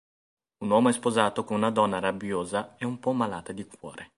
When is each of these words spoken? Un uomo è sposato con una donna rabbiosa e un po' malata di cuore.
Un 0.63 0.67
uomo 0.71 0.89
è 0.89 0.93
sposato 0.93 1.43
con 1.43 1.57
una 1.57 1.69
donna 1.69 1.99
rabbiosa 1.99 2.73
e 2.79 2.85
un 2.85 2.97
po' 2.99 3.11
malata 3.11 3.51
di 3.51 3.67
cuore. 3.67 4.09